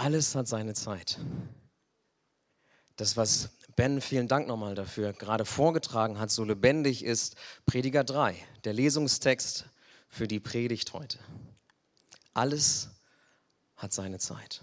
[0.00, 1.18] Alles hat seine Zeit.
[2.96, 7.36] Das, was Ben, vielen Dank nochmal dafür, gerade vorgetragen hat, so lebendig ist,
[7.66, 8.34] Prediger 3,
[8.64, 9.66] der Lesungstext
[10.08, 11.18] für die Predigt heute.
[12.32, 12.88] Alles
[13.76, 14.62] hat seine Zeit.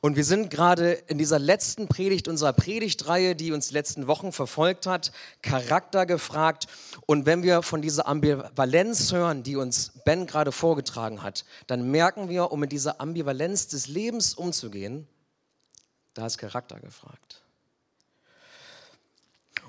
[0.00, 4.86] Und wir sind gerade in dieser letzten Predigt unserer Predigtreihe, die uns letzten Wochen verfolgt
[4.86, 5.12] hat,
[5.42, 6.66] Charakter gefragt.
[7.06, 12.28] Und wenn wir von dieser Ambivalenz hören, die uns Ben gerade vorgetragen hat, dann merken
[12.28, 15.06] wir, um mit dieser Ambivalenz des Lebens umzugehen,
[16.14, 17.42] da ist Charakter gefragt.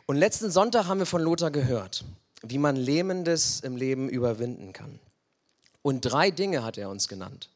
[0.06, 2.04] Und letzten Sonntag haben wir von Lothar gehört,
[2.42, 5.00] wie man Lähmendes im Leben überwinden kann.
[5.82, 7.50] Und drei Dinge hat er uns genannt.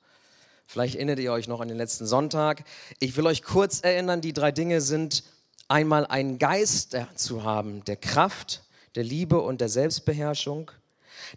[0.69, 2.65] Vielleicht erinnert ihr euch noch an den letzten Sonntag.
[2.99, 5.23] Ich will euch kurz erinnern, die drei Dinge sind
[5.69, 8.63] einmal einen Geist zu haben, der Kraft,
[8.95, 10.69] der Liebe und der Selbstbeherrschung.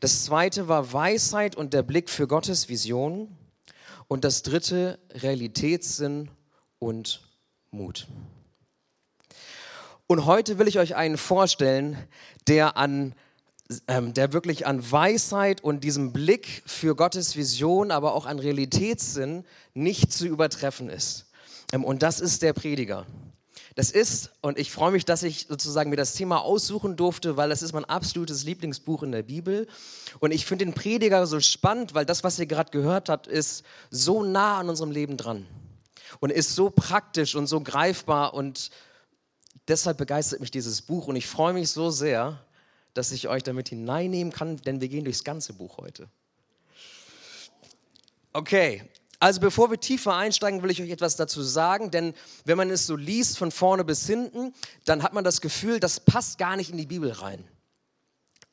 [0.00, 3.36] Das zweite war Weisheit und der Blick für Gottes Vision.
[4.08, 6.28] Und das dritte Realitätssinn
[6.80, 7.22] und
[7.70, 8.08] Mut.
[10.08, 11.96] Und heute will ich euch einen vorstellen,
[12.48, 13.14] der an
[13.86, 19.44] ähm, der wirklich an Weisheit und diesem Blick für Gottes Vision, aber auch an Realitätssinn
[19.74, 21.26] nicht zu übertreffen ist.
[21.72, 23.06] Ähm, und das ist der Prediger.
[23.76, 27.48] Das ist, und ich freue mich, dass ich sozusagen mir das Thema aussuchen durfte, weil
[27.48, 29.68] das ist mein absolutes Lieblingsbuch in der Bibel.
[30.18, 33.62] Und ich finde den Prediger so spannend, weil das, was ihr gerade gehört habt, ist
[33.90, 35.46] so nah an unserem Leben dran.
[36.18, 38.34] Und ist so praktisch und so greifbar.
[38.34, 38.70] Und
[39.68, 41.06] deshalb begeistert mich dieses Buch.
[41.06, 42.44] Und ich freue mich so sehr,
[42.94, 46.08] dass ich euch damit hineinnehmen kann, denn wir gehen durchs ganze Buch heute.
[48.32, 48.82] Okay,
[49.18, 52.14] also bevor wir tiefer einsteigen, will ich euch etwas dazu sagen, denn
[52.46, 54.54] wenn man es so liest von vorne bis hinten,
[54.86, 57.44] dann hat man das Gefühl, das passt gar nicht in die Bibel rein.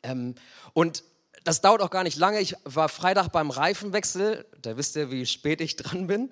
[0.03, 0.35] Ähm,
[0.73, 1.03] und
[1.45, 2.41] das dauert auch gar nicht lange.
[2.41, 6.31] Ich war Freitag beim Reifenwechsel, da wisst ihr, wie spät ich dran bin,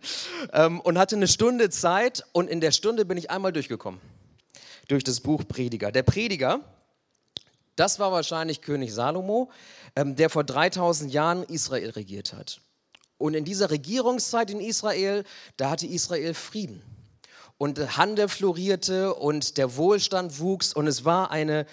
[0.52, 4.02] ähm, und hatte eine Stunde Zeit und in der Stunde bin ich einmal durchgekommen
[4.90, 5.94] durch das Buch Prediger.
[5.94, 6.60] Der Prediger,
[7.76, 9.50] das war wahrscheinlich König Salomo,
[9.96, 12.62] ähm, der vor 3000 Jahren Israel regiert hat.
[13.18, 15.24] Und in dieser Regierungszeit in Israel,
[15.58, 16.82] da hatte Israel Frieden.
[17.58, 21.66] Und Handel florierte und der Wohlstand wuchs und es war eine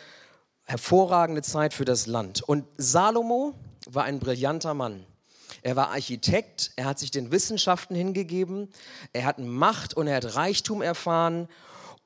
[0.64, 2.42] hervorragende Zeit für das Land.
[2.42, 3.54] Und Salomo
[3.86, 5.04] war ein brillanter Mann.
[5.62, 8.68] Er war Architekt, er hat sich den Wissenschaften hingegeben,
[9.12, 11.48] er hat Macht und er hat Reichtum erfahren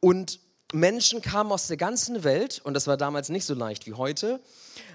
[0.01, 0.41] und
[0.73, 4.41] Menschen kamen aus der ganzen Welt, und das war damals nicht so leicht wie heute,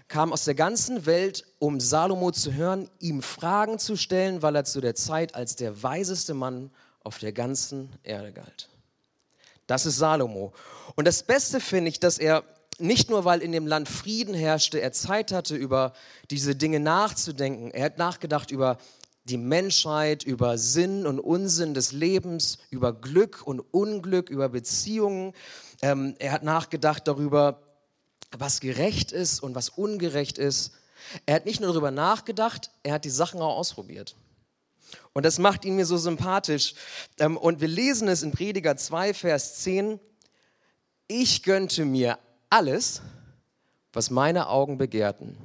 [0.07, 4.65] kamen aus der ganzen Welt, um Salomo zu hören, ihm Fragen zu stellen, weil er
[4.65, 6.71] zu der Zeit als der weiseste Mann
[7.03, 8.69] auf der ganzen Erde galt.
[9.67, 10.51] Das ist Salomo.
[10.95, 12.43] Und das Beste finde ich, dass er
[12.77, 15.93] nicht nur, weil in dem Land Frieden herrschte, er Zeit hatte, über
[16.29, 17.71] diese Dinge nachzudenken.
[17.71, 18.77] Er hat nachgedacht über
[19.31, 25.33] die Menschheit, über Sinn und Unsinn des Lebens, über Glück und Unglück, über Beziehungen.
[25.81, 27.61] Ähm, er hat nachgedacht darüber,
[28.37, 30.73] was gerecht ist und was ungerecht ist.
[31.25, 34.15] Er hat nicht nur darüber nachgedacht, er hat die Sachen auch ausprobiert.
[35.13, 36.73] Und das macht ihn mir so sympathisch.
[37.17, 39.99] Ähm, und wir lesen es in Prediger 2, Vers 10.
[41.07, 42.19] Ich gönnte mir
[42.49, 43.01] alles,
[43.93, 45.37] was meine Augen begehrten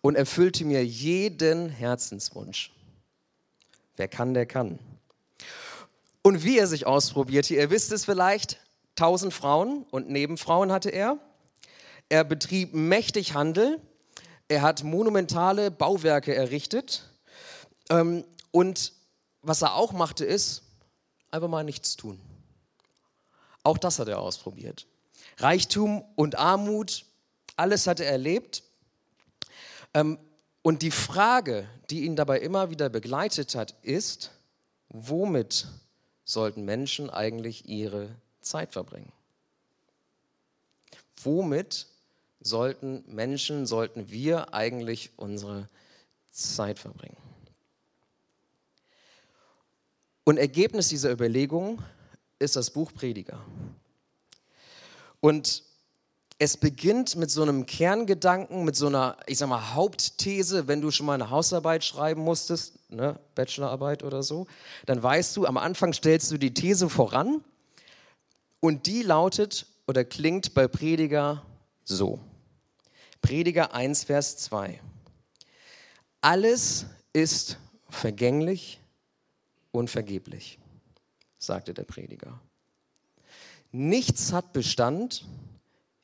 [0.00, 2.72] und erfüllte mir jeden Herzenswunsch.
[3.96, 4.78] Wer kann, der kann.
[6.22, 8.58] Und wie er sich ausprobierte, ihr wisst es vielleicht,
[8.94, 11.18] tausend Frauen und Nebenfrauen hatte er.
[12.08, 13.80] Er betrieb mächtig Handel.
[14.48, 17.08] Er hat monumentale Bauwerke errichtet.
[17.90, 18.92] Ähm, und
[19.40, 20.62] was er auch machte, ist
[21.30, 22.20] einfach mal nichts tun.
[23.64, 24.86] Auch das hat er ausprobiert.
[25.38, 27.06] Reichtum und Armut,
[27.56, 28.62] alles hat er erlebt.
[30.62, 34.30] Und die Frage, die ihn dabei immer wieder begleitet hat, ist,
[34.88, 35.66] womit
[36.24, 38.08] sollten Menschen eigentlich ihre
[38.40, 39.12] Zeit verbringen?
[41.22, 41.88] Womit
[42.40, 45.68] sollten Menschen, sollten wir eigentlich unsere
[46.30, 47.16] Zeit verbringen?
[50.24, 51.82] Und Ergebnis dieser Überlegung
[52.38, 53.44] ist das Buch Prediger.
[55.20, 55.64] Und
[56.38, 60.90] es beginnt mit so einem Kerngedanken, mit so einer, ich sag mal, Hauptthese, wenn du
[60.90, 64.46] schon mal eine Hausarbeit schreiben musstest, ne, Bachelorarbeit oder so,
[64.86, 67.44] dann weißt du, am Anfang stellst du die These voran
[68.60, 71.42] und die lautet oder klingt bei Prediger
[71.84, 72.18] so.
[73.20, 74.80] Prediger 1, Vers 2.
[76.20, 77.58] Alles ist
[77.88, 78.80] vergänglich
[79.70, 80.58] und vergeblich,
[81.38, 82.40] sagte der Prediger.
[83.70, 85.24] Nichts hat Bestand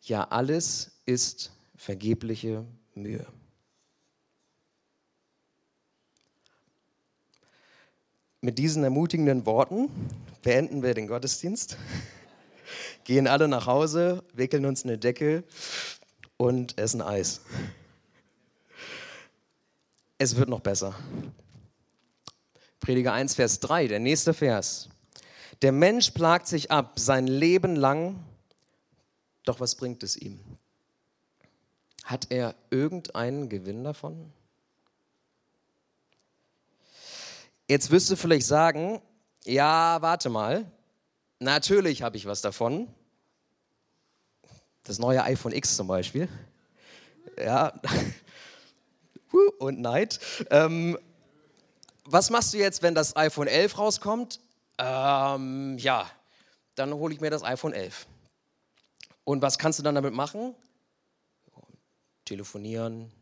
[0.02, 2.64] ja alles ist vergebliche
[2.94, 3.26] Mühe.
[8.40, 9.88] Mit diesen ermutigenden Worten
[10.42, 11.76] beenden wir den Gottesdienst,
[13.04, 15.42] gehen alle nach Hause, wickeln uns eine Decke
[16.36, 17.40] und essen Eis.
[20.18, 20.94] Es wird noch besser.
[22.80, 24.88] Prediger 1, Vers 3, der nächste Vers.
[25.62, 28.16] Der Mensch plagt sich ab sein Leben lang,
[29.48, 30.40] doch was bringt es ihm?
[32.04, 34.32] Hat er irgendeinen Gewinn davon?
[37.66, 39.02] Jetzt wirst du vielleicht sagen,
[39.44, 40.70] ja, warte mal,
[41.38, 42.88] natürlich habe ich was davon.
[44.84, 46.28] Das neue iPhone X zum Beispiel.
[47.36, 47.78] Ja,
[49.58, 50.18] und Neid.
[50.50, 50.98] Ähm,
[52.04, 54.40] was machst du jetzt, wenn das iPhone 11 rauskommt?
[54.78, 56.10] Ähm, ja,
[56.74, 58.06] dann hole ich mir das iPhone 11.
[59.28, 60.54] Und was kannst du dann damit machen?
[62.24, 63.12] Telefonieren,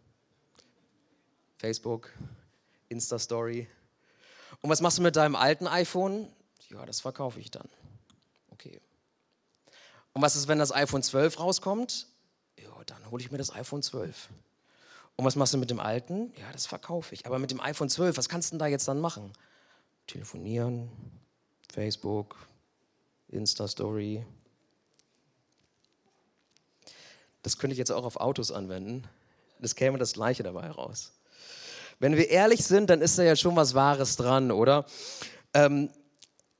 [1.58, 2.12] Facebook,
[2.88, 3.66] Insta-Story.
[4.60, 6.32] Und was machst du mit deinem alten iPhone?
[6.68, 7.68] Ja, das verkaufe ich dann.
[8.50, 8.80] Okay.
[10.12, 12.06] Und was ist, wenn das iPhone 12 rauskommt?
[12.56, 14.28] Ja, dann hole ich mir das iPhone 12.
[15.16, 16.32] Und was machst du mit dem alten?
[16.38, 17.26] Ja, das verkaufe ich.
[17.26, 19.32] Aber mit dem iPhone 12, was kannst du denn da jetzt dann machen?
[20.06, 20.88] Telefonieren,
[21.68, 22.36] Facebook,
[23.26, 24.24] Insta-Story.
[27.46, 29.04] Das könnte ich jetzt auch auf Autos anwenden.
[29.60, 31.12] Das käme das Gleiche dabei raus.
[32.00, 34.84] Wenn wir ehrlich sind, dann ist da ja schon was Wahres dran, oder?
[35.54, 35.88] Ähm,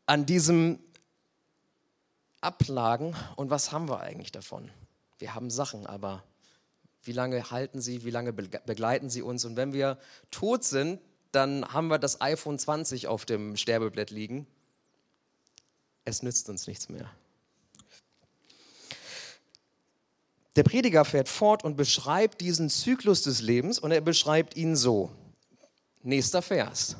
[0.06, 0.79] an diesem
[2.41, 4.71] Ablagen und was haben wir eigentlich davon?
[5.19, 6.23] Wir haben Sachen, aber
[7.03, 9.44] wie lange halten sie, wie lange begleiten sie uns?
[9.44, 9.99] Und wenn wir
[10.31, 11.00] tot sind,
[11.33, 14.47] dann haben wir das iPhone 20 auf dem Sterbeblatt liegen.
[16.05, 17.11] Es nützt uns nichts mehr.
[20.56, 25.11] Der Prediger fährt fort und beschreibt diesen Zyklus des Lebens und er beschreibt ihn so.
[26.03, 26.97] Nächster Vers.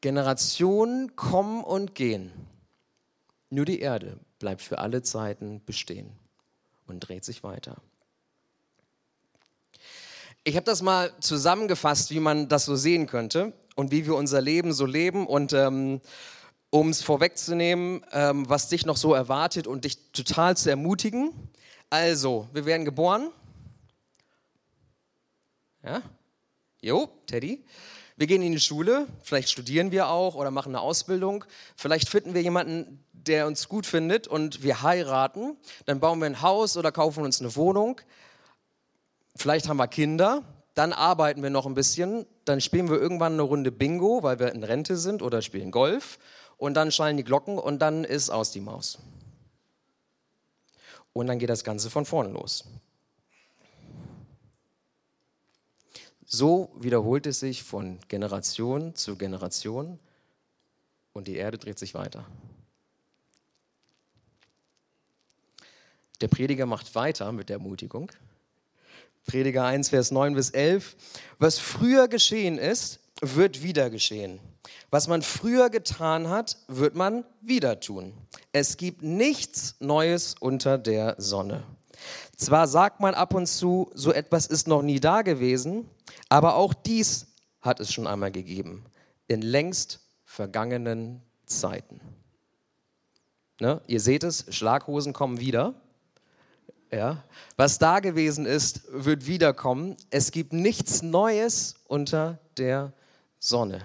[0.00, 2.32] Generationen kommen und gehen.
[3.50, 6.12] Nur die Erde bleibt für alle Zeiten bestehen
[6.86, 7.76] und dreht sich weiter.
[10.44, 14.40] Ich habe das mal zusammengefasst, wie man das so sehen könnte und wie wir unser
[14.40, 15.26] Leben so leben.
[15.26, 16.00] Und ähm,
[16.70, 21.47] um es vorwegzunehmen, ähm, was dich noch so erwartet und dich total zu ermutigen.
[21.90, 23.30] Also, wir werden geboren.
[25.82, 26.02] Ja?
[26.80, 27.64] Jo, Teddy.
[28.16, 31.44] Wir gehen in die Schule, vielleicht studieren wir auch oder machen eine Ausbildung.
[31.76, 35.56] Vielleicht finden wir jemanden, der uns gut findet und wir heiraten.
[35.86, 38.00] Dann bauen wir ein Haus oder kaufen uns eine Wohnung
[39.38, 40.42] vielleicht haben wir Kinder,
[40.74, 44.52] dann arbeiten wir noch ein bisschen, dann spielen wir irgendwann eine Runde Bingo, weil wir
[44.52, 46.18] in Rente sind oder spielen Golf
[46.56, 48.98] und dann schallen die Glocken und dann ist aus die Maus.
[51.18, 52.62] Und dann geht das Ganze von vorne los.
[56.24, 59.98] So wiederholt es sich von Generation zu Generation
[61.14, 62.24] und die Erde dreht sich weiter.
[66.20, 68.12] Der Prediger macht weiter mit der Ermutigung.
[69.26, 70.94] Prediger 1, Vers 9 bis 11.
[71.40, 74.38] Was früher geschehen ist, wird wieder geschehen.
[74.90, 78.12] Was man früher getan hat, wird man wieder tun.
[78.52, 81.62] Es gibt nichts Neues unter der Sonne.
[82.36, 85.88] Zwar sagt man ab und zu, so etwas ist noch nie da gewesen,
[86.28, 87.26] aber auch dies
[87.60, 88.84] hat es schon einmal gegeben,
[89.26, 92.00] in längst vergangenen Zeiten.
[93.60, 93.80] Ne?
[93.86, 95.74] Ihr seht es, Schlaghosen kommen wieder.
[96.92, 97.24] Ja?
[97.56, 99.96] Was da gewesen ist, wird wiederkommen.
[100.10, 102.92] Es gibt nichts Neues unter der
[103.38, 103.82] Sonne.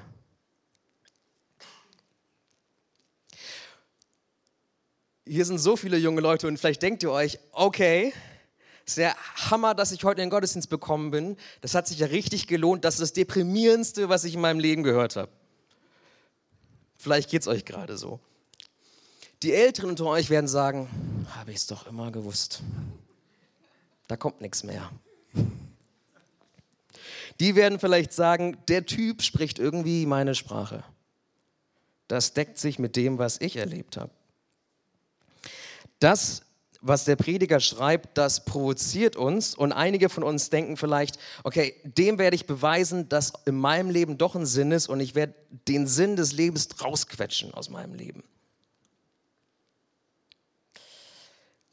[5.26, 8.14] Hier sind so viele junge Leute und vielleicht denkt ihr euch, okay,
[8.86, 9.16] ist der
[9.50, 11.38] Hammer, dass ich heute in den Gottesdienst bekommen bin.
[11.62, 12.84] Das hat sich ja richtig gelohnt.
[12.84, 15.32] Das ist das Deprimierendste, was ich in meinem Leben gehört habe.
[16.98, 18.20] Vielleicht geht es euch gerade so.
[19.42, 20.90] Die Älteren unter euch werden sagen,
[21.36, 22.62] habe ich es doch immer gewusst.
[24.08, 24.90] Da kommt nichts mehr.
[27.40, 30.84] Die werden vielleicht sagen, der Typ spricht irgendwie meine Sprache.
[32.08, 34.12] Das deckt sich mit dem, was ich erlebt habe.
[36.04, 36.42] Das,
[36.82, 42.20] was der Prediger schreibt, das provoziert uns und einige von uns denken vielleicht, okay, dem
[42.20, 45.34] werde ich beweisen, dass in meinem Leben doch ein Sinn ist und ich werde
[45.70, 48.26] den Sinn des Lebens rausquetschen aus meinem Leben.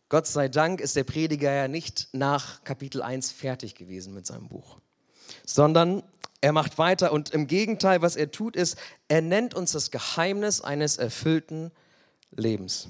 [0.08, 4.46] Gott sei Dank ist der Prediger ja nicht nach Kapitel 1 fertig gewesen mit seinem
[4.46, 4.78] Buch,
[5.44, 6.04] sondern
[6.40, 10.60] er macht weiter und im Gegenteil, was er tut, ist, er nennt uns das Geheimnis
[10.60, 11.72] eines erfüllten
[12.30, 12.86] Lebens.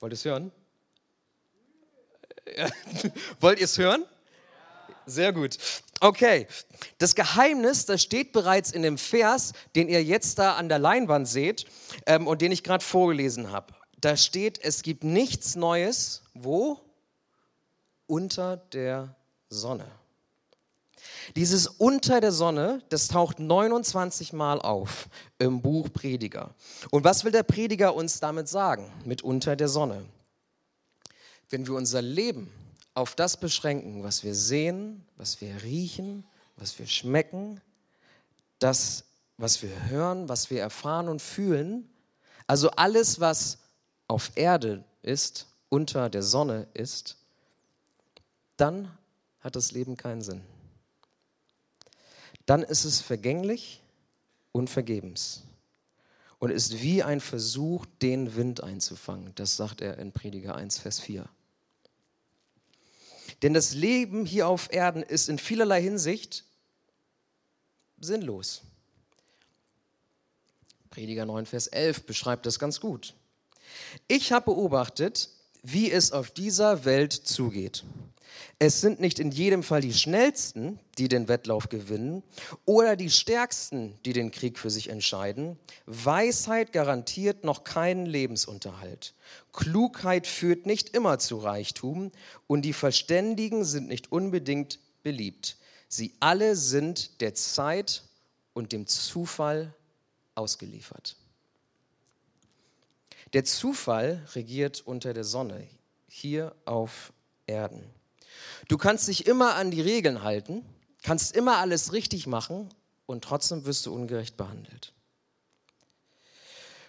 [0.00, 0.52] Wollt ihr es hören?
[3.40, 4.04] Wollt ihr es hören?
[5.06, 5.56] Sehr gut.
[6.00, 6.46] Okay,
[6.98, 11.26] das Geheimnis, das steht bereits in dem Vers, den ihr jetzt da an der Leinwand
[11.26, 11.64] seht
[12.06, 13.72] ähm, und den ich gerade vorgelesen habe.
[13.98, 16.78] Da steht, es gibt nichts Neues, wo?
[18.06, 19.16] Unter der
[19.48, 19.86] Sonne.
[21.34, 25.08] Dieses unter der Sonne, das taucht 29 Mal auf
[25.38, 26.54] im Buch Prediger.
[26.90, 30.04] Und was will der Prediger uns damit sagen, mit unter der Sonne?
[31.50, 32.50] Wenn wir unser Leben
[32.94, 36.24] auf das beschränken, was wir sehen, was wir riechen,
[36.56, 37.60] was wir schmecken,
[38.58, 39.04] das,
[39.36, 41.88] was wir hören, was wir erfahren und fühlen,
[42.46, 43.58] also alles, was
[44.08, 47.16] auf Erde ist, unter der Sonne ist,
[48.56, 48.96] dann
[49.40, 50.42] hat das Leben keinen Sinn.
[52.46, 53.82] Dann ist es vergänglich
[54.52, 55.42] und vergebens
[56.38, 59.32] und ist wie ein Versuch, den Wind einzufangen.
[59.34, 61.28] Das sagt er in Prediger 1, Vers 4.
[63.42, 66.44] Denn das Leben hier auf Erden ist in vielerlei Hinsicht
[68.00, 68.62] sinnlos.
[70.90, 73.14] Prediger 9, Vers 11 beschreibt das ganz gut.
[74.08, 75.30] Ich habe beobachtet,
[75.62, 77.84] wie es auf dieser Welt zugeht.
[78.58, 82.22] Es sind nicht in jedem Fall die Schnellsten, die den Wettlauf gewinnen
[82.64, 85.58] oder die Stärksten, die den Krieg für sich entscheiden.
[85.84, 89.14] Weisheit garantiert noch keinen Lebensunterhalt.
[89.52, 92.12] Klugheit führt nicht immer zu Reichtum
[92.46, 95.58] und die Verständigen sind nicht unbedingt beliebt.
[95.88, 98.04] Sie alle sind der Zeit
[98.54, 99.74] und dem Zufall
[100.34, 101.16] ausgeliefert.
[103.32, 105.66] Der Zufall regiert unter der Sonne,
[106.08, 107.12] hier auf
[107.46, 107.84] Erden.
[108.68, 110.64] Du kannst dich immer an die Regeln halten,
[111.02, 112.68] kannst immer alles richtig machen
[113.06, 114.92] und trotzdem wirst du ungerecht behandelt.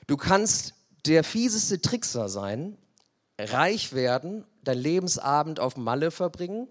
[0.07, 0.73] Du kannst
[1.05, 2.77] der fieseste Trickser sein,
[3.37, 6.67] reich werden, dein Lebensabend auf Malle verbringen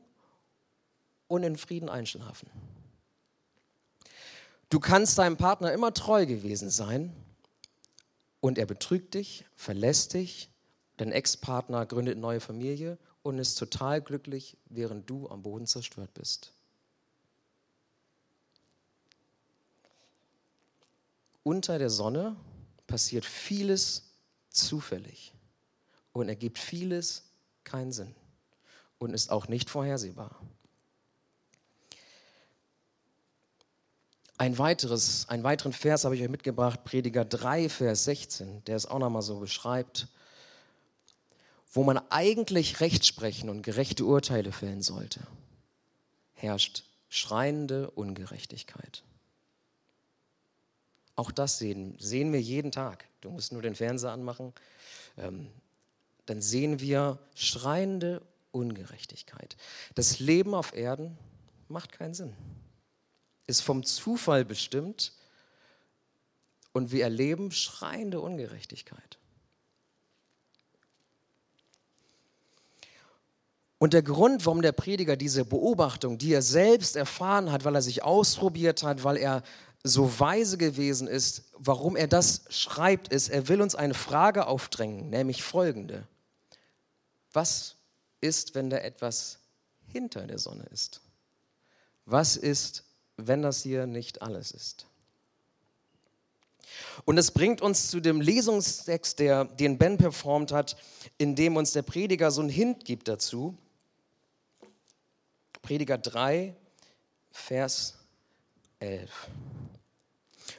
[1.29, 2.51] und in Frieden einschlafen.
[4.69, 7.15] Du kannst deinem Partner immer treu gewesen sein
[8.41, 10.51] und er betrügt dich, verlässt dich,
[10.97, 16.15] dein Ex-Partner gründet eine neue Familie und ist total glücklich, während du am Boden zerstört
[16.15, 16.53] bist.
[21.43, 22.37] Unter der Sonne
[22.87, 24.13] passiert vieles
[24.51, 25.35] zufällig
[26.13, 27.25] und ergibt vieles
[27.65, 28.15] keinen Sinn
[28.99, 30.41] und ist auch nicht vorhersehbar.
[34.39, 38.87] Ein weiteres, einen weiteren Vers habe ich euch mitgebracht, Prediger 3, Vers 16, der es
[38.87, 40.07] auch nochmal so beschreibt
[41.77, 45.21] wo man eigentlich Recht sprechen und gerechte Urteile fällen sollte,
[46.33, 49.03] herrscht schreiende Ungerechtigkeit.
[51.17, 53.05] Auch das sehen, sehen wir jeden Tag.
[53.21, 54.55] Du musst nur den Fernseher anmachen.
[55.19, 55.49] Ähm,
[56.25, 59.59] dann sehen wir schreiende Ungerechtigkeit.
[59.95, 61.19] Das Leben auf Erden
[61.69, 62.35] macht keinen Sinn.
[63.47, 65.13] Ist vom Zufall bestimmt
[66.73, 69.19] und wir erleben schreiende Ungerechtigkeit.
[73.79, 77.83] Und der Grund, warum der Prediger diese Beobachtung, die er selbst erfahren hat, weil er
[77.83, 79.43] sich ausprobiert hat, weil er
[79.83, 85.11] so weise gewesen ist, warum er das schreibt, ist, er will uns eine Frage aufdrängen,
[85.11, 86.07] nämlich folgende.
[87.33, 87.77] Was
[88.21, 89.39] ist, wenn da etwas
[89.87, 91.03] hinter der Sonne ist?
[92.07, 92.85] Was ist,
[93.17, 94.87] wenn das hier nicht alles ist?
[97.05, 100.77] Und es bringt uns zu dem Lesungstext, der, den Ben performt hat,
[101.19, 103.57] in dem uns der Prediger so einen Hint gibt dazu.
[105.67, 106.55] Prediger 3,
[107.33, 107.95] Vers
[108.79, 109.11] 11.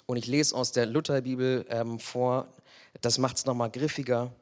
[0.05, 2.49] Und ich lese aus der Lutherbibel ähm, vor,
[2.99, 4.33] das macht es nochmal griffiger.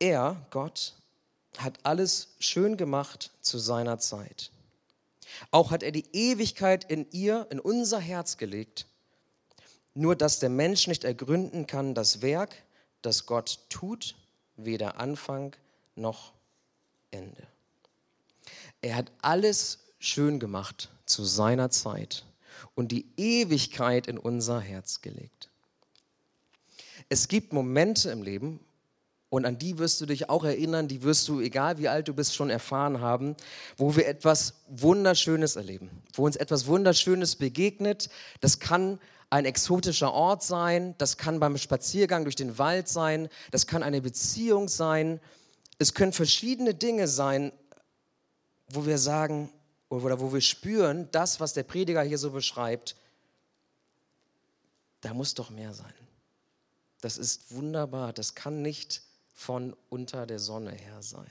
[0.00, 0.94] Er, Gott,
[1.58, 4.50] hat alles schön gemacht zu seiner Zeit.
[5.52, 8.88] Auch hat er die Ewigkeit in ihr, in unser Herz gelegt,
[9.94, 12.56] nur dass der Mensch nicht ergründen kann das Werk,
[13.00, 14.16] das Gott tut,
[14.56, 15.54] weder Anfang
[15.94, 16.32] noch
[17.12, 17.51] Ende.
[18.82, 22.26] Er hat alles schön gemacht zu seiner Zeit
[22.74, 25.50] und die Ewigkeit in unser Herz gelegt.
[27.08, 28.60] Es gibt Momente im Leben,
[29.32, 32.12] und an die wirst du dich auch erinnern, die wirst du, egal wie alt du
[32.12, 33.34] bist, schon erfahren haben,
[33.78, 38.10] wo wir etwas Wunderschönes erleben, wo uns etwas Wunderschönes begegnet.
[38.42, 38.98] Das kann
[39.30, 44.02] ein exotischer Ort sein, das kann beim Spaziergang durch den Wald sein, das kann eine
[44.02, 45.18] Beziehung sein.
[45.78, 47.52] Es können verschiedene Dinge sein,
[48.74, 49.50] wo wir sagen
[49.88, 52.96] oder wo wir spüren, das, was der Prediger hier so beschreibt,
[55.00, 55.92] da muss doch mehr sein.
[57.00, 59.02] Das ist wunderbar, das kann nicht
[59.34, 61.30] von unter der Sonne her sein.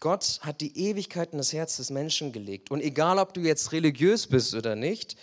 [0.00, 2.70] Gott hat die Ewigkeit in das Herz des Menschen gelegt.
[2.70, 5.16] Und egal, ob du jetzt religiös bist oder nicht,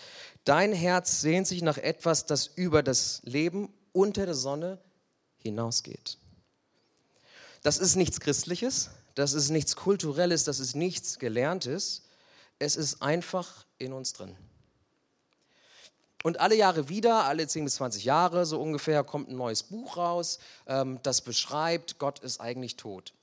[0.44, 4.80] dein Herz sehnt sich nach etwas, das über das Leben unter der Sonne
[5.38, 6.18] hinausgeht.
[7.62, 12.04] Das ist nichts Christliches, das ist nichts Kulturelles, das ist nichts Gelerntes.
[12.60, 14.36] Es ist einfach in uns drin.
[16.24, 19.98] Und alle Jahre wieder, alle 10 bis 20 Jahre so ungefähr, kommt ein neues Buch
[19.98, 23.14] raus, ähm, das beschreibt, Gott ist eigentlich tot.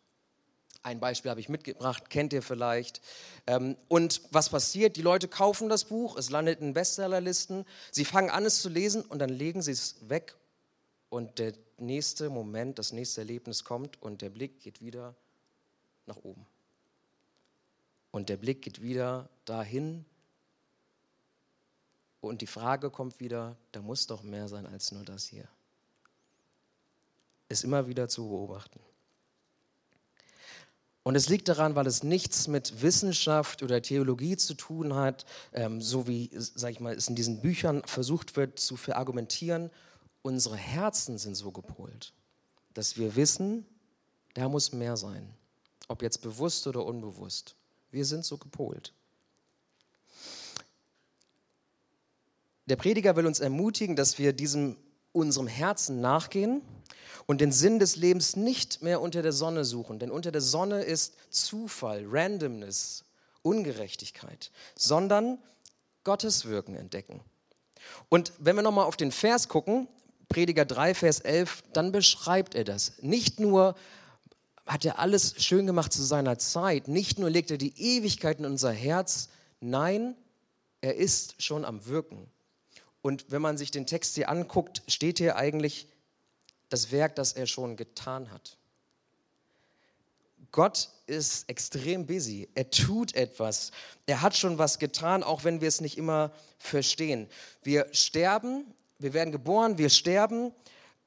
[0.83, 3.01] Ein Beispiel habe ich mitgebracht, kennt ihr vielleicht.
[3.47, 4.97] Ähm, und was passiert?
[4.97, 9.03] Die Leute kaufen das Buch, es landet in Bestsellerlisten, sie fangen an es zu lesen
[9.03, 10.35] und dann legen sie es weg
[11.09, 15.15] und der nächste Moment, das nächste Erlebnis kommt und der Blick geht wieder
[16.09, 16.47] nach oben.
[18.11, 20.05] Und der Blick geht wieder dahin
[22.21, 25.49] und die Frage kommt wieder, da muss doch mehr sein als nur das hier.
[27.49, 28.81] Ist immer wieder zu beobachten.
[31.05, 35.25] Und es liegt daran, weil es nichts mit Wissenschaft oder Theologie zu tun hat,
[35.55, 39.71] ähm, so wie, sag ich mal, es in diesen Büchern versucht wird zu verargumentieren.
[40.21, 42.13] Unsere Herzen sind so gepolt,
[42.75, 43.65] dass wir wissen,
[44.35, 45.33] da muss mehr sein.
[45.89, 47.57] Ob jetzt bewusst oder unbewusst.
[47.91, 48.93] Wir sind so gepolt.
[52.67, 54.77] Der Prediger will uns ermutigen, dass wir diesem
[55.13, 56.63] unserem Herzen nachgehen
[57.27, 60.83] und den Sinn des Lebens nicht mehr unter der Sonne suchen, denn unter der Sonne
[60.83, 63.05] ist Zufall, Randomness,
[63.43, 65.39] Ungerechtigkeit, sondern
[66.05, 67.21] Gottes Wirken entdecken.
[68.09, 69.89] Und wenn wir nochmal auf den Vers gucken,
[70.29, 72.95] Prediger 3, Vers 11, dann beschreibt er das.
[73.01, 73.75] Nicht nur
[74.69, 78.45] hat er alles schön gemacht zu seiner Zeit, nicht nur legt er die Ewigkeit in
[78.45, 80.15] unser Herz, nein,
[80.81, 82.31] er ist schon am Wirken.
[83.03, 85.89] Und wenn man sich den Text hier anguckt, steht hier eigentlich
[86.69, 88.59] das Werk, das er schon getan hat.
[90.51, 92.49] Gott ist extrem busy.
[92.55, 93.71] Er tut etwas.
[94.07, 97.29] Er hat schon was getan, auch wenn wir es nicht immer verstehen.
[97.63, 98.65] Wir sterben,
[98.99, 100.53] wir werden geboren, wir sterben.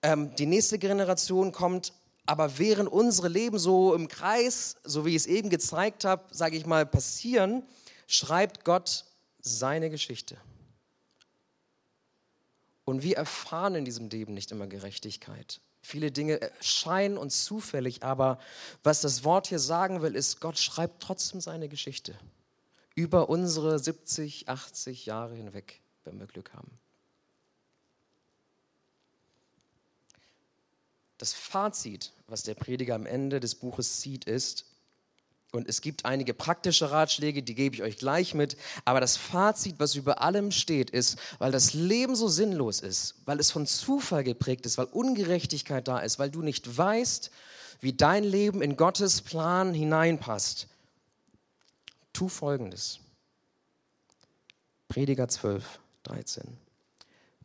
[0.03, 1.93] Ähm, die nächste Generation kommt,
[2.25, 6.55] aber während unsere Leben so im Kreis, so wie ich es eben gezeigt habe, sage
[6.55, 7.63] ich mal, passieren,
[8.07, 9.05] schreibt Gott
[9.41, 10.38] seine Geschichte.
[12.86, 15.62] Und wir erfahren in diesem Leben nicht immer Gerechtigkeit.
[15.81, 18.38] Viele Dinge scheinen uns zufällig, aber
[18.84, 22.15] was das Wort hier sagen will, ist, Gott schreibt trotzdem seine Geschichte
[22.93, 26.71] über unsere 70, 80 Jahre hinweg, wenn wir Glück haben.
[31.21, 34.65] Das Fazit, was der Prediger am Ende des Buches zieht, ist,
[35.51, 38.57] und es gibt einige praktische Ratschläge, die gebe ich euch gleich mit.
[38.86, 43.39] Aber das Fazit, was über allem steht, ist, weil das Leben so sinnlos ist, weil
[43.39, 47.29] es von Zufall geprägt ist, weil Ungerechtigkeit da ist, weil du nicht weißt,
[47.81, 50.69] wie dein Leben in Gottes Plan hineinpasst.
[52.13, 52.99] Tu folgendes.
[54.88, 56.57] Prediger 12, 13.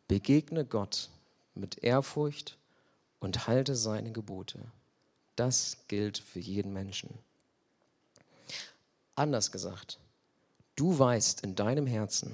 [0.07, 1.09] Begegne Gott
[1.53, 2.57] mit Ehrfurcht
[3.19, 4.59] und halte seine Gebote.
[5.35, 7.09] Das gilt für jeden Menschen.
[9.15, 9.99] Anders gesagt,
[10.75, 12.33] du weißt in deinem Herzen,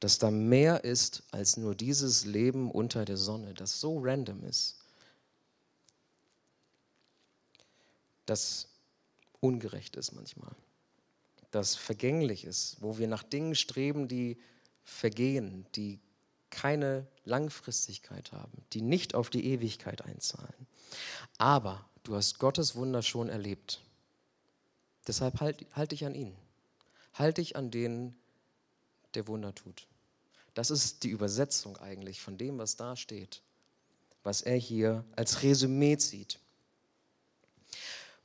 [0.00, 4.78] dass da mehr ist als nur dieses Leben unter der Sonne, das so random ist,
[8.26, 8.68] das
[9.40, 10.54] ungerecht ist manchmal,
[11.50, 14.38] das vergänglich ist, wo wir nach Dingen streben, die
[14.84, 16.00] vergehen, die
[16.52, 20.68] keine Langfristigkeit haben, die nicht auf die Ewigkeit einzahlen.
[21.38, 23.80] Aber du hast Gottes Wunder schon erlebt.
[25.08, 26.36] Deshalb halte halt dich an ihn.
[27.14, 28.14] Halte dich an den,
[29.14, 29.88] der Wunder tut.
[30.54, 33.42] Das ist die Übersetzung eigentlich von dem, was da steht,
[34.22, 36.38] was er hier als Resümee zieht.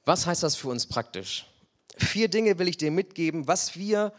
[0.06, 1.48] Was heißt das für uns praktisch?
[1.98, 4.13] Vier Dinge will ich dir mitgeben, was wir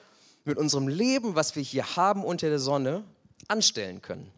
[0.45, 3.05] mit unserem Leben, was wir hier haben unter der Sonne,
[3.47, 4.33] anstellen können.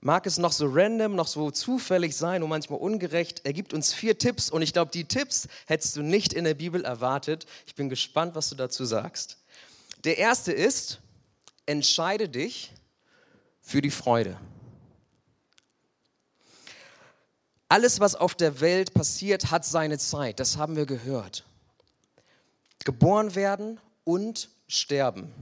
[0.00, 3.42] Mag es noch so random, noch so zufällig sein und manchmal ungerecht.
[3.44, 6.54] Er gibt uns vier Tipps und ich glaube, die Tipps hättest du nicht in der
[6.54, 7.46] Bibel erwartet.
[7.66, 9.38] Ich bin gespannt, was du dazu sagst.
[10.02, 11.00] Der erste ist,
[11.66, 12.72] entscheide dich
[13.60, 14.36] für die Freude.
[17.68, 20.40] Alles, was auf der Welt passiert, hat seine Zeit.
[20.40, 21.44] Das haben wir gehört.
[22.84, 25.32] Geboren werden und sterben.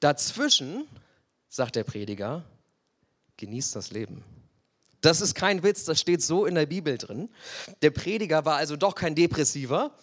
[0.00, 0.86] Dazwischen,
[1.48, 2.44] sagt der Prediger,
[3.36, 4.24] genießt das Leben.
[5.00, 7.28] Das ist kein Witz, das steht so in der Bibel drin.
[7.82, 9.96] Der Prediger war also doch kein Depressiver.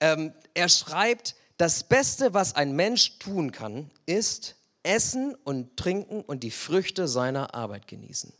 [0.00, 6.42] Ähm, er schreibt, das Beste, was ein Mensch tun kann, ist essen und trinken und
[6.42, 8.32] die Früchte seiner Arbeit genießen.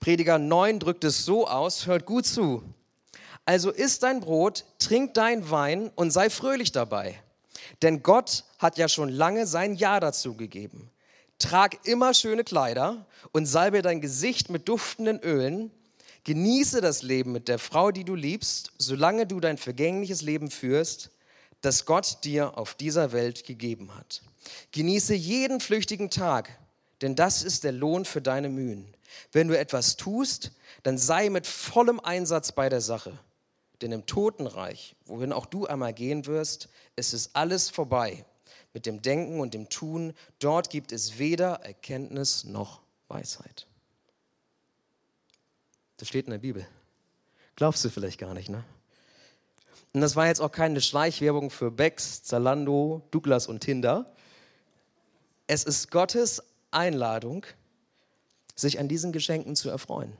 [0.00, 2.62] Prediger 9 drückt es so aus, hört gut zu.
[3.44, 7.22] Also isst dein Brot, trink dein Wein und sei fröhlich dabei.
[7.82, 10.90] Denn Gott hat ja schon lange sein Ja dazu gegeben.
[11.38, 15.70] Trag immer schöne Kleider und salbe dein Gesicht mit duftenden Ölen.
[16.24, 21.10] Genieße das Leben mit der Frau, die du liebst, solange du dein vergängliches Leben führst,
[21.62, 24.22] das Gott dir auf dieser Welt gegeben hat.
[24.72, 26.50] Genieße jeden flüchtigen Tag,
[27.00, 28.94] denn das ist der Lohn für deine Mühen.
[29.32, 33.18] Wenn du etwas tust, dann sei mit vollem Einsatz bei der Sache.
[33.82, 38.24] Denn im Totenreich, wohin auch du einmal gehen wirst, ist es alles vorbei
[38.72, 40.12] mit dem Denken und dem Tun.
[40.38, 43.66] Dort gibt es weder Erkenntnis noch Weisheit.
[45.96, 46.66] Das steht in der Bibel.
[47.56, 48.64] Glaubst du vielleicht gar nicht, ne?
[49.92, 54.14] Und das war jetzt auch keine Schleichwerbung für Becks, Zalando, Douglas und Tinder.
[55.48, 57.44] Es ist Gottes Einladung,
[58.54, 60.12] sich an diesen Geschenken zu erfreuen.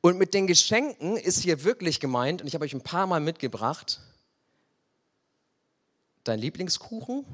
[0.00, 3.20] Und mit den Geschenken ist hier wirklich gemeint, und ich habe euch ein paar Mal
[3.20, 4.00] mitgebracht,
[6.24, 7.24] dein Lieblingskuchen,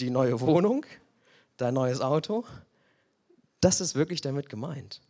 [0.00, 0.84] die neue Wohnung,
[1.56, 2.44] dein neues Auto.
[3.60, 5.00] Das ist wirklich damit gemeint.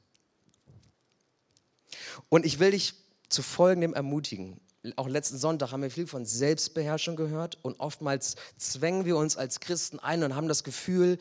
[2.29, 2.95] Und ich will dich
[3.29, 4.61] zu Folgendem ermutigen.
[4.95, 9.59] Auch letzten Sonntag haben wir viel von Selbstbeherrschung gehört und oftmals zwängen wir uns als
[9.59, 11.19] Christen ein und haben das Gefühl,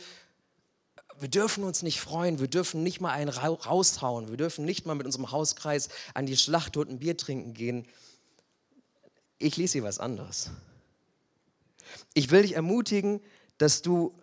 [1.19, 4.95] wir dürfen uns nicht freuen, wir dürfen nicht mal einen raushauen, wir dürfen nicht mal
[4.95, 7.87] mit unserem Hauskreis an die Schlacht und ein Bier trinken gehen.
[9.37, 10.49] Ich lese hier was anderes.
[12.13, 13.21] Ich will dich ermutigen,
[13.57, 14.13] dass du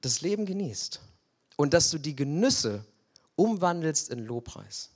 [0.00, 1.00] das Leben genießt
[1.56, 2.84] und dass du die Genüsse
[3.36, 4.90] umwandelst in Lobpreis.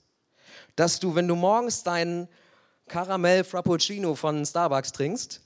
[0.77, 2.29] Dass du, wenn du morgens deinen
[2.89, 5.41] Karamell Frappuccino von Starbucks trinkst,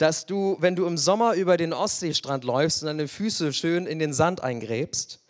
[0.00, 3.98] dass du, wenn du im Sommer über den Ostseestrand läufst und deine Füße schön in
[3.98, 5.20] den Sand eingräbst,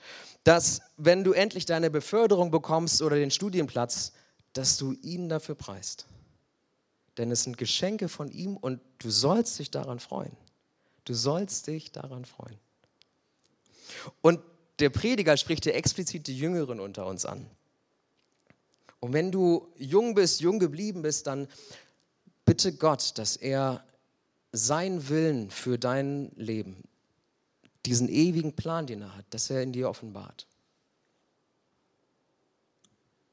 [0.44, 4.12] dass wenn du endlich deine Beförderung bekommst oder den Studienplatz,
[4.52, 6.06] dass du ihn dafür preist.
[7.18, 10.36] Denn es sind Geschenke von ihm und du sollst dich daran freuen.
[11.04, 12.56] Du sollst dich daran freuen.
[14.22, 14.38] Und
[14.78, 17.44] der Prediger spricht dir explizit die Jüngeren unter uns an.
[19.00, 21.48] Und wenn du jung bist, jung geblieben bist, dann
[22.44, 23.84] bitte Gott, dass er
[24.52, 26.82] sein Willen für dein Leben,
[27.86, 30.46] diesen ewigen Plan, den er hat, dass er in dir offenbart.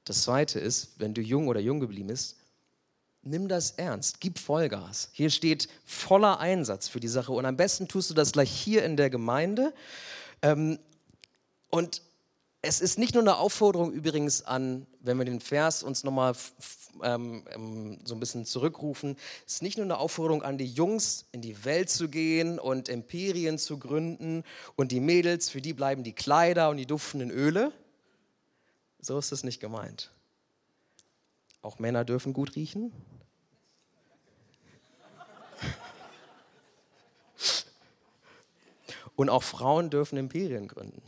[0.05, 2.37] Das Zweite ist, wenn du jung oder jung geblieben bist,
[3.23, 5.09] nimm das ernst, gib Vollgas.
[5.11, 8.85] Hier steht voller Einsatz für die Sache und am besten tust du das gleich hier
[8.85, 9.73] in der Gemeinde.
[10.41, 10.79] Ähm,
[11.69, 12.01] und
[12.61, 16.33] es ist nicht nur eine Aufforderung übrigens an, wenn wir den Vers uns nochmal
[17.03, 19.15] ähm, ähm, so ein bisschen zurückrufen,
[19.45, 22.89] es ist nicht nur eine Aufforderung an die Jungs, in die Welt zu gehen und
[22.89, 24.43] Imperien zu gründen
[24.75, 27.71] und die Mädels, für die bleiben die Kleider und die duftenden Öle.
[28.99, 30.11] So ist es nicht gemeint.
[31.61, 32.91] Auch Männer dürfen gut riechen.
[39.15, 41.01] Und auch Frauen dürfen Imperien gründen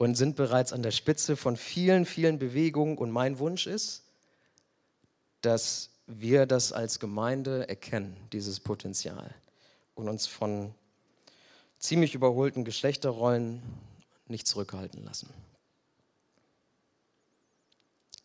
[0.00, 2.96] und sind bereits an der Spitze von vielen, vielen Bewegungen.
[2.96, 4.02] Und mein Wunsch ist,
[5.42, 9.34] dass wir das als Gemeinde erkennen, dieses Potenzial,
[9.94, 10.74] und uns von
[11.78, 13.62] ziemlich überholten Geschlechterrollen
[14.26, 15.28] nicht zurückhalten lassen.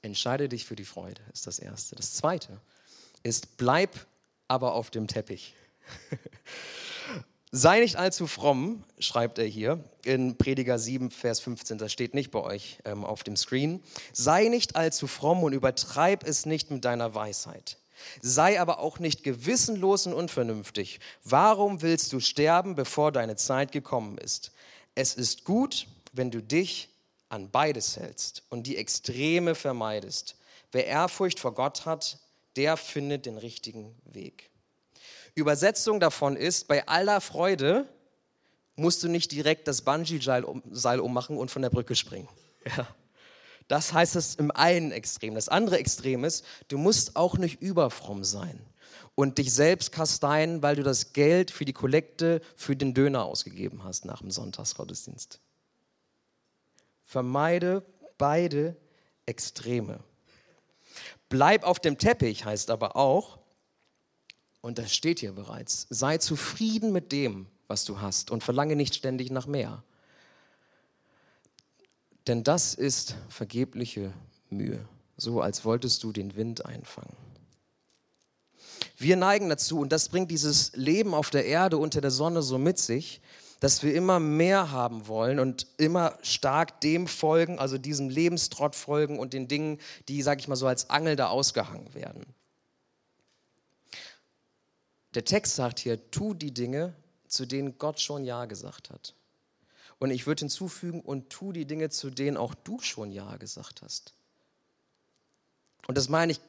[0.01, 1.97] Entscheide dich für die Freude, ist das Erste.
[1.97, 2.61] Das Zweite
[3.21, 4.07] ist, bleib
[4.47, 5.53] aber auf dem Teppich.
[7.51, 12.31] Sei nicht allzu fromm, schreibt er hier in Prediger 7, Vers 15, das steht nicht
[12.31, 13.81] bei euch ähm, auf dem Screen.
[14.13, 17.77] Sei nicht allzu fromm und übertreib es nicht mit deiner Weisheit.
[18.21, 20.99] Sei aber auch nicht gewissenlos und unvernünftig.
[21.23, 24.51] Warum willst du sterben, bevor deine Zeit gekommen ist?
[24.95, 26.89] Es ist gut, wenn du dich
[27.29, 30.35] an beides hältst und die Extreme vermeidest.
[30.71, 32.19] Wer Ehrfurcht vor Gott hat,
[32.55, 34.49] der findet den richtigen Weg.
[35.35, 37.87] Übersetzung davon ist, bei aller Freude
[38.75, 42.29] musst du nicht direkt das Bungee-Seil ummachen und von der Brücke springen.
[42.77, 42.87] Ja.
[43.67, 45.35] Das heißt es im einen Extrem.
[45.35, 48.59] Das andere Extrem ist, du musst auch nicht überfromm sein
[49.15, 53.83] und dich selbst kasteien, weil du das Geld für die Kollekte für den Döner ausgegeben
[53.83, 55.39] hast nach dem Sonntagsgottesdienst.
[57.03, 57.83] Vermeide
[58.17, 58.75] beide
[59.25, 59.99] Extreme.
[61.29, 63.39] Bleib auf dem Teppich heißt aber auch,
[64.65, 65.85] und das steht hier bereits.
[65.91, 69.83] Sei zufrieden mit dem, was du hast und verlange nicht ständig nach mehr.
[72.25, 74.11] Denn das ist vergebliche
[74.49, 74.83] Mühe,
[75.17, 77.15] so als wolltest du den Wind einfangen.
[78.97, 82.57] Wir neigen dazu, und das bringt dieses Leben auf der Erde unter der Sonne so
[82.57, 83.21] mit sich,
[83.59, 89.19] dass wir immer mehr haben wollen und immer stark dem folgen, also diesem Lebenstrott folgen
[89.19, 92.25] und den Dingen, die, sag ich mal so, als Angel da ausgehangen werden.
[95.15, 96.93] Der Text sagt hier, tu die Dinge,
[97.27, 99.13] zu denen Gott schon Ja gesagt hat.
[99.97, 103.81] Und ich würde hinzufügen, und tu die Dinge, zu denen auch du schon Ja gesagt
[103.81, 104.13] hast.
[105.87, 106.41] Und das meine ich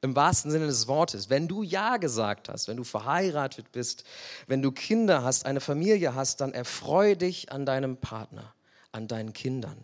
[0.00, 1.30] im wahrsten Sinne des Wortes.
[1.30, 4.02] Wenn du Ja gesagt hast, wenn du verheiratet bist,
[4.48, 8.52] wenn du Kinder hast, eine Familie hast, dann erfreue dich an deinem Partner,
[8.90, 9.78] an deinen Kindern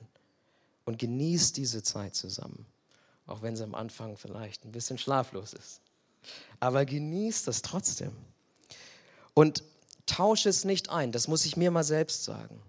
[0.84, 2.66] und genieß diese Zeit zusammen.
[3.26, 5.80] Auch wenn sie am Anfang vielleicht ein bisschen schlaflos ist.
[6.60, 8.12] Aber genieß das trotzdem.
[9.34, 9.62] Und
[10.06, 12.60] tausche es nicht ein, das muss ich mir mal selbst sagen.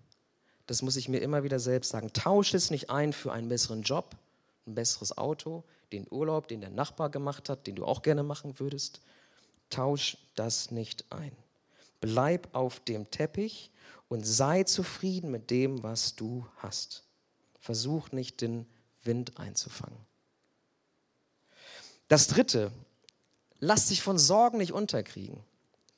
[0.68, 2.14] Das muss ich mir immer wieder selbst sagen.
[2.14, 4.16] Tausche es nicht ein für einen besseren Job,
[4.68, 8.60] ein besseres Auto, den Urlaub, den der Nachbar gemacht hat, den du auch gerne machen
[8.60, 9.02] würdest.
[9.72, 11.32] Tausch das nicht ein.
[12.02, 13.72] Bleib auf dem Teppich
[14.10, 17.04] und sei zufrieden mit dem, was du hast.
[17.60, 18.68] Versuch nicht den
[19.04, 19.98] Wind einzufangen.
[22.08, 22.72] Das dritte,
[23.60, 25.44] lass dich von Sorgen nicht unterkriegen.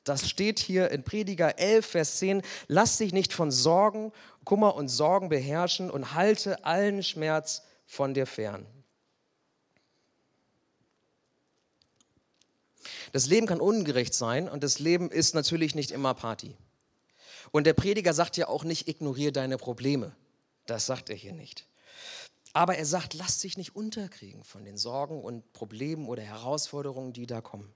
[0.04, 2.42] Das steht hier in Prediger 11, Vers 10.
[2.66, 4.12] Lass dich nicht von Sorgen,
[4.44, 8.66] Kummer und Sorgen beherrschen und halte allen Schmerz von dir fern.
[13.12, 16.56] Das Leben kann ungerecht sein und das Leben ist natürlich nicht immer Party.
[17.52, 20.16] Und der Prediger sagt ja auch nicht, ignoriere deine Probleme.
[20.66, 21.66] Das sagt er hier nicht.
[22.52, 27.26] Aber er sagt, lass dich nicht unterkriegen von den Sorgen und Problemen oder Herausforderungen, die
[27.26, 27.72] da kommen.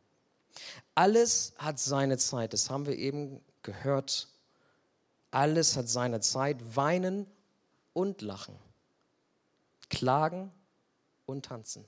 [0.95, 4.29] Alles hat seine Zeit, das haben wir eben gehört.
[5.31, 7.27] Alles hat seine Zeit, weinen
[7.93, 8.59] und lachen,
[9.89, 10.53] klagen
[11.27, 11.87] und tanzen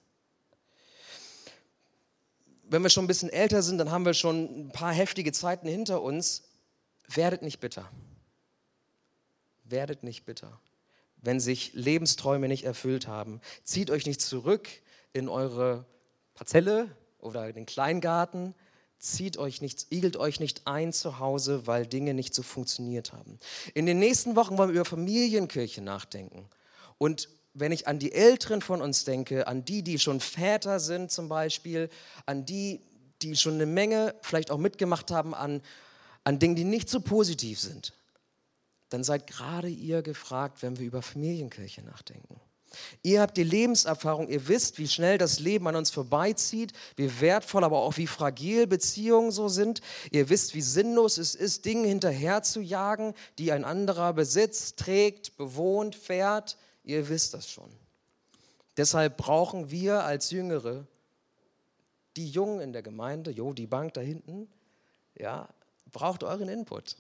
[2.71, 5.69] wenn wir schon ein bisschen älter sind, dann haben wir schon ein paar heftige Zeiten
[5.69, 6.43] hinter uns.
[7.09, 7.91] Werdet nicht bitter.
[9.65, 10.61] Werdet nicht bitter.
[11.21, 14.69] Wenn sich Lebensträume nicht erfüllt haben, zieht euch nicht zurück
[15.13, 15.85] in eure
[16.35, 18.55] Parzelle oder den Kleingarten.
[18.99, 23.39] Zieht euch nicht, igelt euch nicht ein zu Hause, weil Dinge nicht so funktioniert haben.
[23.75, 26.49] In den nächsten Wochen wollen wir über Familienkirche nachdenken.
[26.99, 31.11] Und wenn ich an die Älteren von uns denke, an die, die schon Väter sind
[31.11, 31.91] zum Beispiel,
[32.27, 32.81] an die,
[33.23, 35.63] die schon eine Menge vielleicht auch mitgemacht haben an,
[36.25, 37.93] an Dingen, die nicht so positiv sind,
[38.89, 42.41] dann seid gerade ihr gefragt, wenn wir über Familienkirche nachdenken.
[43.03, 47.65] Ihr habt die Lebenserfahrung, ihr wisst, wie schnell das Leben an uns vorbeizieht, wie wertvoll,
[47.65, 49.81] aber auch wie fragil Beziehungen so sind.
[50.11, 55.37] Ihr wisst, wie sinnlos es ist, Dinge hinterher zu jagen, die ein anderer besitzt, trägt,
[55.37, 56.59] bewohnt, fährt.
[56.85, 57.71] Ihr wisst das schon.
[58.77, 60.87] Deshalb brauchen wir als Jüngere,
[62.17, 64.49] die Jungen in der Gemeinde, jo, die Bank da hinten,
[65.17, 65.49] ja,
[65.91, 66.97] braucht euren Input.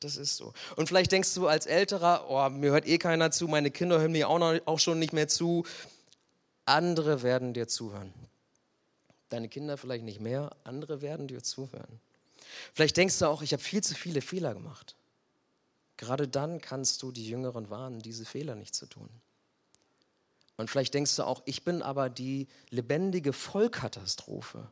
[0.00, 0.52] Das ist so.
[0.76, 4.12] Und vielleicht denkst du als Älterer, oh, mir hört eh keiner zu, meine Kinder hören
[4.12, 5.64] mir auch, noch, auch schon nicht mehr zu.
[6.66, 8.12] Andere werden dir zuhören.
[9.28, 12.00] Deine Kinder vielleicht nicht mehr, andere werden dir zuhören.
[12.72, 14.94] Vielleicht denkst du auch, ich habe viel zu viele Fehler gemacht.
[15.96, 19.08] Gerade dann kannst du die Jüngeren warnen, diese Fehler nicht zu tun.
[20.56, 24.68] Und vielleicht denkst du auch, ich bin aber die lebendige Vollkatastrophe.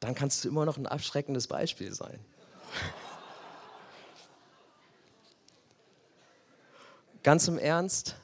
[0.00, 2.18] Dann kannst du immer noch ein abschreckendes Beispiel sein.
[7.22, 8.16] Ganz im Ernst,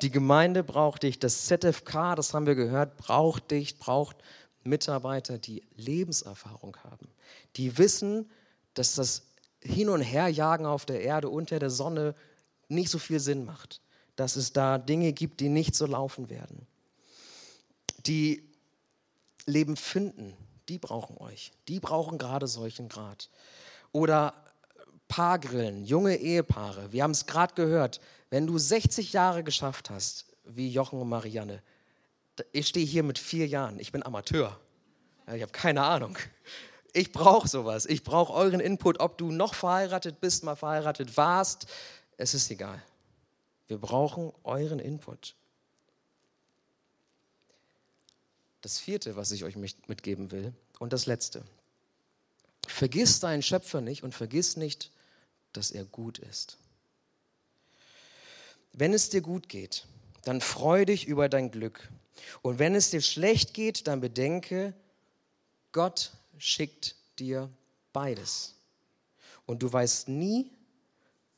[0.00, 4.16] die Gemeinde braucht dich, das ZFK, das haben wir gehört, braucht dich, braucht
[4.64, 7.08] Mitarbeiter, die Lebenserfahrung haben,
[7.56, 8.30] die wissen,
[8.74, 9.22] dass das
[9.62, 12.14] hin und her jagen auf der Erde unter der Sonne
[12.68, 13.80] nicht so viel Sinn macht.
[14.16, 16.66] Dass es da Dinge gibt, die nicht so laufen werden.
[18.06, 18.50] Die
[19.46, 20.36] Leben finden,
[20.72, 21.52] die brauchen euch.
[21.68, 23.28] Die brauchen gerade solchen Grad.
[23.92, 24.34] Oder
[25.06, 26.92] Paargrillen, junge Ehepaare.
[26.92, 28.00] Wir haben es gerade gehört.
[28.30, 31.62] Wenn du 60 Jahre geschafft hast, wie Jochen und Marianne,
[32.50, 33.78] ich stehe hier mit vier Jahren.
[33.78, 34.58] Ich bin Amateur.
[35.26, 36.18] Ich habe keine Ahnung
[36.92, 37.86] ich brauche sowas.
[37.86, 41.66] Ich brauche euren Input, ob du noch verheiratet bist, mal verheiratet warst.
[42.16, 42.82] Es ist egal.
[43.66, 45.34] Wir brauchen euren Input.
[48.60, 50.52] Das vierte, was ich euch mitgeben will,
[50.82, 51.44] und das letzte.
[52.66, 54.90] Vergiss deinen Schöpfer nicht und vergiss nicht,
[55.52, 56.58] dass er gut ist.
[58.72, 59.86] Wenn es dir gut geht,
[60.24, 61.88] dann freu dich über dein Glück.
[62.42, 64.74] Und wenn es dir schlecht geht, dann bedenke,
[65.70, 67.48] Gott schickt dir
[67.92, 68.56] beides.
[69.46, 70.50] Und du weißt nie,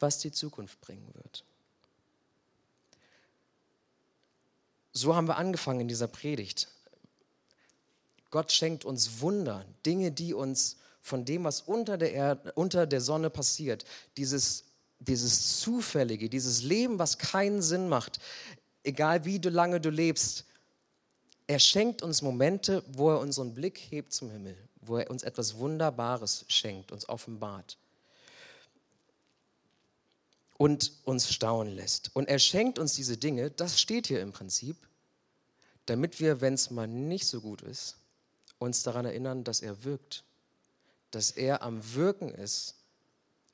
[0.00, 1.44] was die Zukunft bringen wird.
[4.92, 6.68] So haben wir angefangen in dieser Predigt.
[8.34, 13.00] Gott schenkt uns Wunder, Dinge, die uns von dem, was unter der, Erde, unter der
[13.00, 13.84] Sonne passiert,
[14.16, 14.64] dieses,
[14.98, 18.18] dieses Zufällige, dieses Leben, was keinen Sinn macht,
[18.82, 20.46] egal wie du lange du lebst,
[21.46, 25.56] er schenkt uns Momente, wo er unseren Blick hebt zum Himmel, wo er uns etwas
[25.58, 27.78] Wunderbares schenkt, uns offenbart
[30.56, 32.10] und uns staunen lässt.
[32.14, 34.76] Und er schenkt uns diese Dinge, das steht hier im Prinzip,
[35.86, 37.98] damit wir, wenn es mal nicht so gut ist,
[38.64, 40.24] uns daran erinnern, dass er wirkt,
[41.10, 42.74] dass er am Wirken ist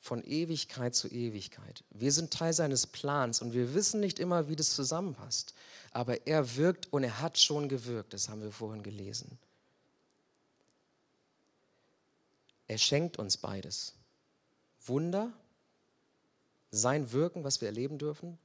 [0.00, 1.84] von Ewigkeit zu Ewigkeit.
[1.90, 5.54] Wir sind Teil seines Plans und wir wissen nicht immer, wie das zusammenpasst.
[5.92, 9.38] Aber er wirkt und er hat schon gewirkt, das haben wir vorhin gelesen.
[12.66, 13.94] Er schenkt uns beides.
[14.86, 15.32] Wunder,
[16.70, 18.38] sein Wirken, was wir erleben dürfen,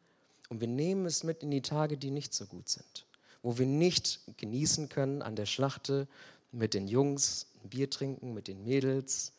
[0.49, 3.06] und wir nehmen es mit in die Tage, die nicht so gut sind,
[3.41, 6.08] wo wir nicht genießen können an der Schlachte
[6.55, 9.33] mit den Jungs, ein Bier trinken, mit den Mädels,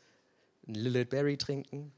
[0.67, 1.93] ein Lilith Berry trinken.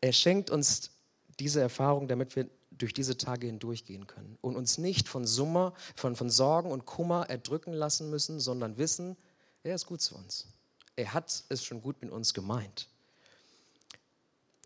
[0.00, 0.90] Er schenkt uns
[1.38, 6.16] diese Erfahrung, damit wir durch diese Tage hindurchgehen können und uns nicht von, Summer, von,
[6.16, 9.16] von Sorgen und Kummer erdrücken lassen müssen, sondern wissen,
[9.62, 10.48] er ist gut zu uns.
[10.96, 12.88] Er hat es schon gut mit uns gemeint.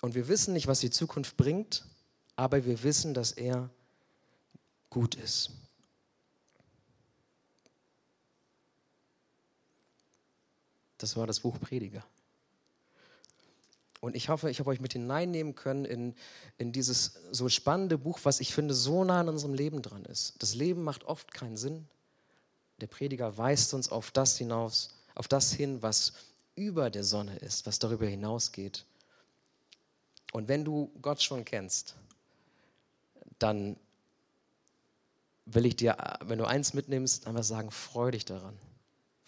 [0.00, 1.84] Und wir wissen nicht, was die Zukunft bringt,
[2.36, 3.68] aber wir wissen, dass er
[4.90, 5.50] gut ist.
[10.98, 12.04] Das war das Buch Prediger.
[14.00, 16.14] Und ich hoffe, ich habe euch mit hineinnehmen können in,
[16.56, 20.40] in dieses so spannende Buch, was ich finde so nah an unserem Leben dran ist.
[20.40, 21.88] Das Leben macht oft keinen Sinn.
[22.80, 26.12] Der Prediger weist uns auf das hinaus, auf das hin, was
[26.54, 28.84] über der Sonne ist, was darüber hinausgeht.
[30.32, 31.96] Und wenn du Gott schon kennst,
[33.38, 33.76] dann
[35.46, 38.56] will ich dir, wenn du eins mitnimmst, einfach sagen, freu dich daran.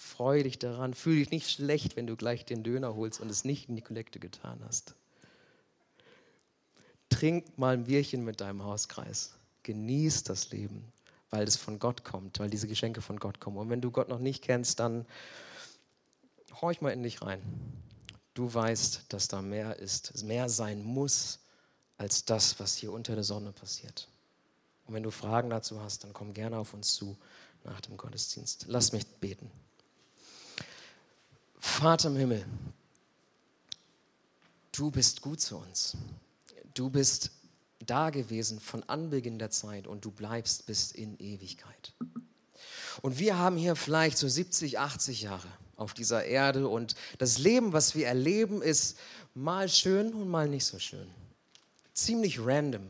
[0.03, 3.45] Freu dich daran, fühl dich nicht schlecht, wenn du gleich den Döner holst und es
[3.45, 4.95] nicht in die Kollekte getan hast.
[7.11, 9.35] Trink mal ein Bierchen mit deinem Hauskreis.
[9.63, 10.91] Genieß das Leben,
[11.29, 13.59] weil es von Gott kommt, weil diese Geschenke von Gott kommen.
[13.59, 15.05] Und wenn du Gott noch nicht kennst, dann
[16.63, 17.43] horch mal in dich rein.
[18.33, 21.41] Du weißt, dass da mehr ist, mehr sein muss,
[21.99, 24.09] als das, was hier unter der Sonne passiert.
[24.87, 27.19] Und wenn du Fragen dazu hast, dann komm gerne auf uns zu
[27.65, 28.65] nach dem Gottesdienst.
[28.67, 29.51] Lass mich beten.
[31.61, 32.45] Vater im Himmel,
[34.73, 35.97] du bist gut zu uns.
[36.75, 37.31] Du bist
[37.87, 41.93] da gewesen von Anbeginn der Zeit und du bleibst bis in Ewigkeit.
[43.03, 47.73] Und wir haben hier vielleicht so 70, 80 Jahre auf dieser Erde und das Leben,
[47.73, 48.99] was wir erleben, ist
[49.35, 51.09] mal schön und mal nicht so schön.
[51.95, 52.87] Ziemlich random,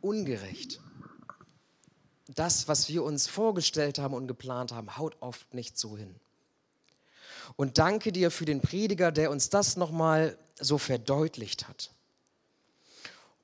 [0.00, 0.80] ungerecht.
[2.34, 6.14] Das, was wir uns vorgestellt haben und geplant haben, haut oft nicht so hin.
[7.56, 11.90] Und danke dir für den Prediger, der uns das nochmal so verdeutlicht hat.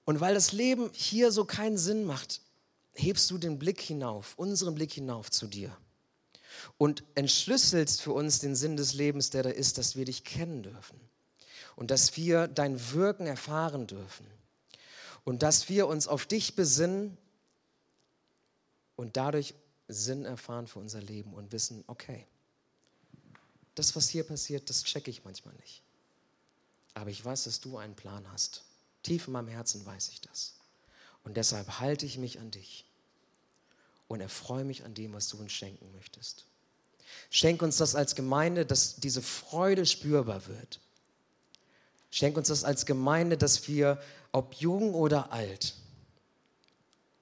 [0.05, 2.41] Und weil das Leben hier so keinen Sinn macht,
[2.95, 5.77] hebst du den Blick hinauf, unseren Blick hinauf zu dir.
[6.79, 10.63] Und entschlüsselst für uns den Sinn des Lebens, der da ist, dass wir dich kennen
[10.63, 10.99] dürfen.
[11.75, 14.27] Und dass wir dein Wirken erfahren dürfen.
[15.25, 17.19] Und dass wir uns auf dich besinnen
[18.95, 19.55] und dadurch
[19.89, 22.27] Sinn erfahren für unser Leben und wissen, okay,
[23.77, 25.83] das, was hier passiert, das checke ich manchmal nicht.
[26.95, 28.65] Aber ich weiß, dass du einen Plan hast.
[29.03, 30.55] Tief in meinem Herzen weiß ich das.
[31.23, 32.85] Und deshalb halte ich mich an dich
[34.09, 36.47] und erfreue mich an dem, was du uns schenken möchtest.
[37.31, 40.81] Schenk uns das als Gemeinde, dass diese Freude spürbar wird.
[42.11, 44.01] Schenk uns das als Gemeinde, dass wir,
[44.33, 45.75] ob jung oder alt,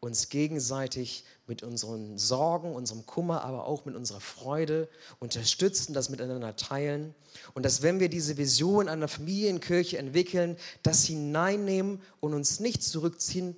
[0.01, 6.57] uns gegenseitig mit unseren Sorgen, unserem Kummer, aber auch mit unserer Freude unterstützen, das miteinander
[6.57, 7.15] teilen
[7.53, 13.57] und dass wenn wir diese Vision einer Familienkirche entwickeln, das hineinnehmen und uns nicht zurückziehen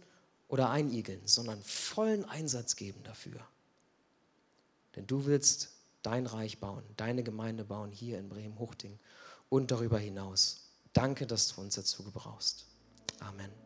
[0.49, 3.41] oder einigeln, sondern vollen Einsatz geben dafür.
[4.97, 5.71] Denn du willst
[6.03, 8.99] dein Reich bauen, deine Gemeinde bauen hier in Bremen-Huchting
[9.49, 10.71] und darüber hinaus.
[10.93, 12.65] Danke, dass du uns dazu gebrauchst.
[13.21, 13.66] Amen.